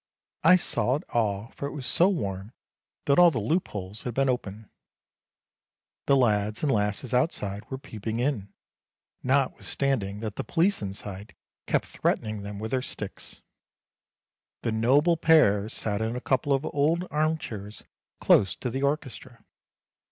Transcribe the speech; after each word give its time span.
I 0.43 0.55
saw 0.55 0.95
it 0.95 1.03
all, 1.09 1.51
for 1.55 1.67
it 1.67 1.73
was 1.73 1.85
so 1.85 2.09
warm 2.09 2.53
that 3.05 3.19
all 3.19 3.29
the 3.29 3.37
loop 3.37 3.67
holes 3.67 4.01
had 4.01 4.15
been 4.15 4.29
opened. 4.29 4.67
The 6.07 6.15
lads 6.17 6.63
and 6.63 6.71
lasses 6.71 7.13
outside 7.13 7.69
were 7.69 7.77
peep 7.77 8.07
ing 8.07 8.19
in, 8.19 8.51
notwithstanding 9.21 10.19
that 10.21 10.37
the 10.37 10.43
police 10.43 10.81
inside 10.81 11.35
kept 11.67 11.85
threatening 11.85 12.41
them 12.41 12.57
with 12.57 12.71
their 12.71 12.81
sticks. 12.81 13.41
The 14.63 14.71
noble 14.71 15.17
pair 15.17 15.69
sat 15.69 16.01
in 16.01 16.15
a 16.15 16.19
couple 16.19 16.51
of 16.51 16.65
old 16.73 17.05
arm 17.11 17.37
chairs 17.37 17.83
close 18.19 18.55
to 18.55 18.71
the 18.71 18.81
orchestra. 18.81 19.45